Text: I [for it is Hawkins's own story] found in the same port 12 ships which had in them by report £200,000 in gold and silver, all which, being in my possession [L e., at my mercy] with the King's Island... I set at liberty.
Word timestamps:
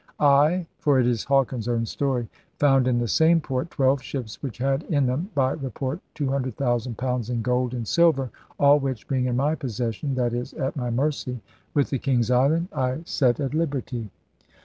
I 0.19 0.65
[for 0.79 0.99
it 0.99 1.05
is 1.05 1.25
Hawkins's 1.25 1.67
own 1.67 1.85
story] 1.85 2.27
found 2.57 2.87
in 2.87 2.97
the 2.97 3.07
same 3.07 3.39
port 3.39 3.69
12 3.69 4.01
ships 4.01 4.41
which 4.41 4.57
had 4.57 4.81
in 4.89 5.05
them 5.05 5.29
by 5.35 5.51
report 5.51 5.99
£200,000 6.15 7.29
in 7.29 7.41
gold 7.43 7.75
and 7.75 7.87
silver, 7.87 8.31
all 8.59 8.79
which, 8.79 9.07
being 9.07 9.25
in 9.27 9.35
my 9.37 9.53
possession 9.53 10.17
[L 10.19 10.33
e., 10.35 10.41
at 10.57 10.75
my 10.75 10.89
mercy] 10.89 11.39
with 11.75 11.91
the 11.91 11.99
King's 11.99 12.31
Island... 12.31 12.69
I 12.73 13.01
set 13.05 13.39
at 13.39 13.53
liberty. 13.53 14.09